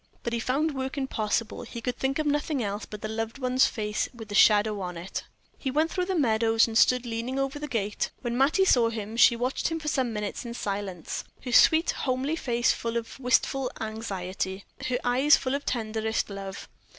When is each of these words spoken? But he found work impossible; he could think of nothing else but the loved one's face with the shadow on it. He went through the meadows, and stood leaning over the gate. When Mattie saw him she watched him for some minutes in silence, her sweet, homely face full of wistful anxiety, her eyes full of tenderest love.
But 0.23 0.33
he 0.33 0.39
found 0.39 0.73
work 0.73 0.97
impossible; 0.97 1.61
he 1.61 1.79
could 1.79 1.95
think 1.95 2.17
of 2.17 2.25
nothing 2.25 2.63
else 2.63 2.85
but 2.87 3.03
the 3.03 3.07
loved 3.07 3.37
one's 3.37 3.67
face 3.67 4.09
with 4.15 4.29
the 4.29 4.33
shadow 4.33 4.81
on 4.81 4.97
it. 4.97 5.25
He 5.59 5.69
went 5.69 5.91
through 5.91 6.05
the 6.05 6.15
meadows, 6.15 6.65
and 6.67 6.75
stood 6.75 7.05
leaning 7.05 7.37
over 7.37 7.59
the 7.59 7.67
gate. 7.67 8.09
When 8.23 8.35
Mattie 8.35 8.65
saw 8.65 8.89
him 8.89 9.15
she 9.15 9.35
watched 9.35 9.67
him 9.67 9.79
for 9.79 9.89
some 9.89 10.11
minutes 10.11 10.43
in 10.43 10.55
silence, 10.55 11.23
her 11.43 11.51
sweet, 11.51 11.91
homely 11.91 12.35
face 12.35 12.71
full 12.71 12.97
of 12.97 13.19
wistful 13.19 13.69
anxiety, 13.79 14.65
her 14.87 14.97
eyes 15.03 15.37
full 15.37 15.53
of 15.53 15.65
tenderest 15.65 16.31
love. 16.31 16.67